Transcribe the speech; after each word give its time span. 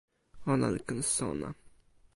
ona 0.51 0.67
li 0.73 0.81
ken 0.87 1.01
sona. 1.15 1.49